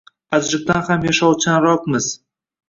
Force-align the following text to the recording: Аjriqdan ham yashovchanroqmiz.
Аjriqdan 0.37 0.81
ham 0.87 1.05
yashovchanroqmiz. 1.09 2.09